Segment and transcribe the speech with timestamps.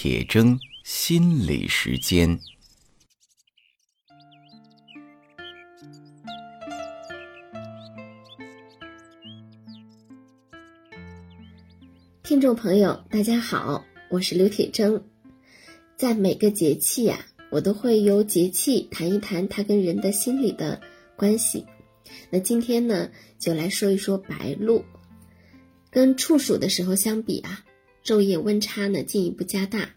[0.00, 2.38] 铁铮心理时间。
[12.22, 15.02] 听众朋友，大家好，我是刘铁铮。
[15.96, 17.18] 在每个节气呀，
[17.50, 20.80] 我都会由节气谈一谈它跟人的心理的
[21.16, 21.66] 关系。
[22.30, 24.84] 那今天呢，就来说一说白露。
[25.90, 27.64] 跟处暑的时候相比啊，
[28.08, 29.96] 昼夜温差呢进一步加大。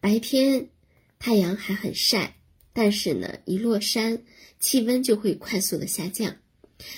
[0.00, 0.70] 白天
[1.18, 2.38] 太阳还很晒，
[2.72, 4.22] 但是呢，一落山，
[4.58, 6.38] 气温就会快速的下降。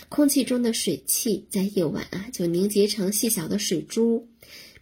[0.08, 4.28] 空气中的水汽在夜晚啊，就凝结成细小的水珠，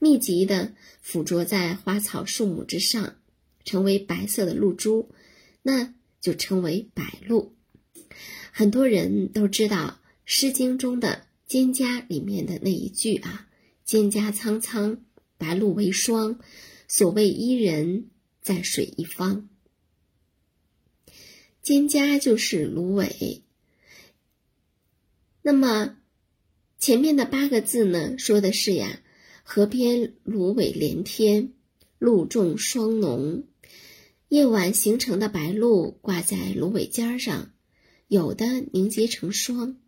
[0.01, 3.17] 密集的附着在花草树木之上，
[3.65, 5.09] 成为白色的露珠，
[5.63, 7.55] 那就称为白露。
[8.53, 13.49] 很多人都知道《诗经》中的《蒹葭》里面的那一句啊
[13.89, 15.03] ：“蒹葭苍苍，
[15.43, 16.39] 白露为霜。
[16.87, 18.11] 所谓伊人，
[18.41, 19.49] 在水一方。”
[21.65, 23.43] 蒹葭就是芦苇。
[25.43, 25.97] 那么，
[26.79, 29.01] 前面的八个字呢，说的是呀，
[29.43, 31.53] 河边芦苇连天，
[31.99, 33.45] 露重霜浓，
[34.29, 37.53] 夜晚形成的白露挂在芦苇尖上，
[38.07, 39.79] 有的凝结成霜。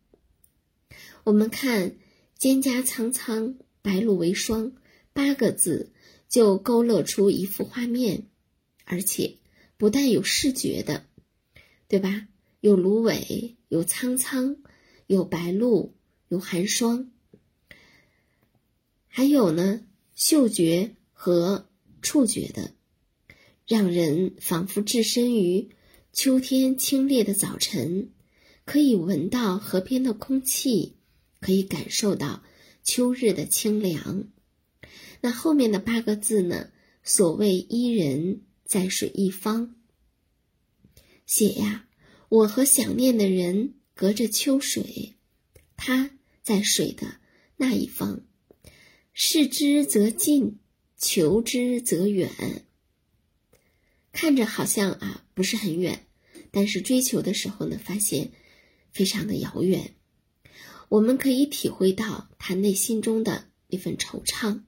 [1.25, 1.97] 我们看
[2.41, 4.73] “蒹葭苍苍，白露为霜”
[5.15, 5.91] 八个字，
[6.29, 8.27] 就勾勒出一幅画面，
[8.85, 9.39] 而且
[9.79, 11.07] 不但有视觉的，
[11.89, 12.29] 对吧？
[12.61, 14.59] 有芦苇，有苍苍。
[15.07, 15.93] 有白露，
[16.29, 17.11] 有寒霜，
[19.07, 19.83] 还有呢，
[20.15, 21.69] 嗅觉和
[22.01, 22.73] 触觉的，
[23.67, 25.69] 让人仿佛置身于
[26.15, 28.13] 秋天清冽的早晨，
[28.65, 30.95] 可以闻到河边的空气，
[31.39, 32.43] 可以感受到
[32.83, 34.29] 秋日的清凉。
[35.21, 36.71] 那后面的八个字呢？
[37.03, 39.75] 所谓伊人，在水一方。
[41.27, 41.87] 写呀，
[42.29, 43.75] 我和想念的人。
[43.97, 45.15] 隔着秋水，
[45.77, 46.11] 他
[46.43, 47.21] 在水的
[47.57, 48.27] 那一方，
[49.13, 50.59] 视之则近，
[50.99, 52.67] 求之则远。
[54.11, 56.09] 看着好像啊不是很远，
[56.51, 58.33] 但是追求的时候呢，发现
[58.91, 59.95] 非常的遥远。
[60.89, 64.63] 我们可以体会到他内心中的那份惆怅。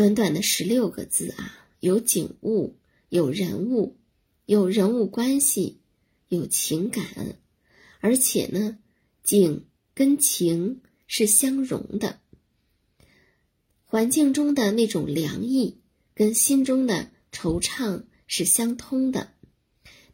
[0.00, 2.78] 短短的十六个字啊，有景物，
[3.10, 3.98] 有人物，
[4.46, 5.82] 有人物关系，
[6.28, 7.04] 有情感。
[7.98, 8.78] 而且呢，
[9.22, 12.18] 景跟情是相融的，
[13.84, 15.82] 环境中的那种凉意
[16.14, 19.34] 跟心中的惆怅是相通的，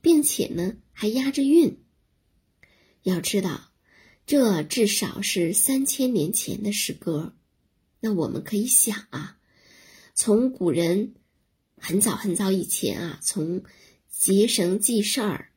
[0.00, 1.78] 并且呢还押着韵。
[3.04, 3.70] 要知道，
[4.26, 7.36] 这至少是三千年前的诗歌，
[8.00, 9.38] 那我们可以想啊，
[10.16, 11.14] 从古人
[11.76, 13.62] 很早很早以前啊，从
[14.10, 15.52] 结绳记事儿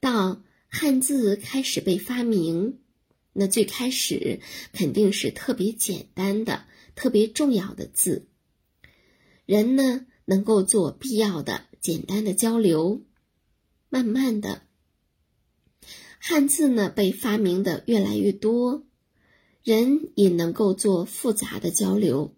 [0.00, 0.42] 到。
[0.74, 2.78] 汉字开始被发明，
[3.34, 4.40] 那最开始
[4.72, 8.26] 肯定是特别简单的、特别重要的字。
[9.44, 13.02] 人呢能够做必要的简单的交流，
[13.90, 14.62] 慢慢的，
[16.18, 18.86] 汉字呢被发明的越来越多，
[19.62, 22.34] 人也能够做复杂的交流，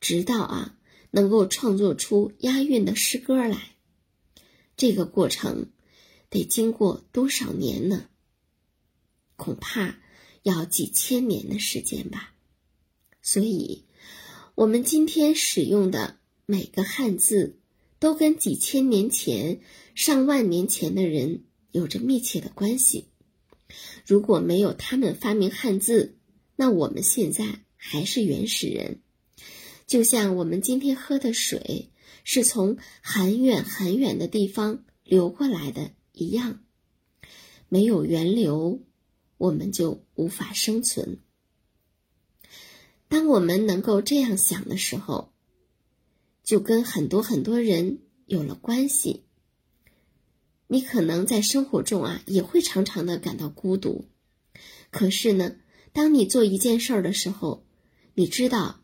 [0.00, 0.78] 直到啊
[1.10, 3.76] 能够创作出押韵的诗歌来。
[4.76, 5.70] 这个过程。
[6.28, 8.08] 得经过多少年呢？
[9.36, 10.00] 恐怕
[10.42, 12.34] 要几千年的时间吧。
[13.22, 13.84] 所以，
[14.56, 17.60] 我们今天使用的每个汉字，
[18.00, 19.60] 都跟几千年前、
[19.94, 23.06] 上万年前的人有着密切的关系。
[24.04, 26.18] 如果没有他们发明汉字，
[26.56, 29.00] 那我们现在还是原始人。
[29.86, 31.90] 就像我们今天喝的水，
[32.24, 35.92] 是从很远很远的地方流过来的。
[36.12, 36.64] 一样，
[37.68, 38.80] 没有源流，
[39.36, 41.18] 我们就无法生存。
[43.06, 45.32] 当我们能够这样想的时候，
[46.42, 49.24] 就跟很多很多人有了关系。
[50.68, 54.06] 你可能在生活中啊，也会常常的感到孤独。
[54.90, 55.56] 可是呢，
[55.92, 57.66] 当你做一件事儿的时候，
[58.14, 58.80] 你知道，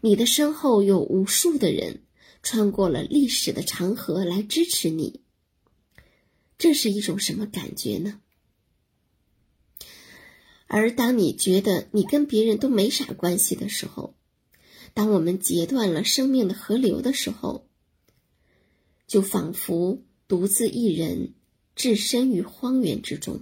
[0.00, 2.02] 你的身后有无数的人
[2.42, 5.20] 穿过了历史的长河来支持你。
[6.58, 8.20] 这是一种什么感觉呢？
[10.66, 14.14] 而当你觉得你跟别人都没啥关系的时候，
[14.94, 17.66] 当我们截断了生命的河流的时候，
[19.06, 21.34] 就仿佛独自一人
[21.74, 23.40] 置身于荒原之中。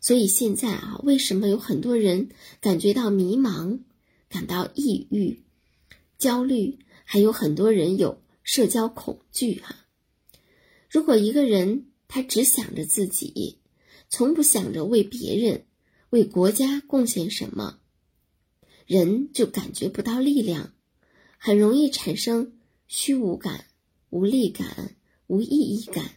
[0.00, 2.30] 所以现在啊，为什么有很多人
[2.60, 3.80] 感觉到迷茫、
[4.28, 5.42] 感到抑郁、
[6.18, 9.86] 焦虑，还有很多人有社交恐惧哈。
[10.90, 13.58] 如果一个人他只想着自己，
[14.08, 15.66] 从不想着为别人、
[16.10, 17.80] 为国家贡献什么，
[18.86, 20.72] 人就感觉不到力量，
[21.36, 22.54] 很容易产生
[22.86, 23.66] 虚无感、
[24.10, 24.96] 无力感、
[25.26, 26.16] 无意义感，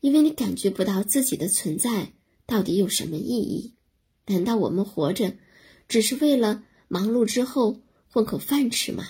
[0.00, 2.12] 因为你感觉不到自己的存在
[2.46, 3.74] 到底有什么意义。
[4.26, 5.36] 难道我们活着
[5.86, 9.04] 只是为了忙碌之后混口饭吃吗？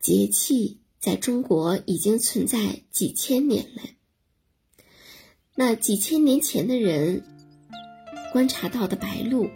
[0.00, 0.78] 节气。
[0.98, 3.82] 在中国已经存在几千年了。
[5.54, 7.22] 那几千年前的人
[8.32, 9.48] 观察到的白鹭，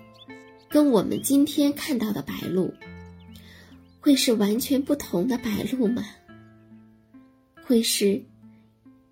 [0.69, 2.73] 跟我们今天看到的白鹭，
[4.01, 6.05] 会是完全不同的白鹭吗？
[7.65, 8.23] 会是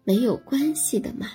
[0.04, 1.28] 没有关系的吗？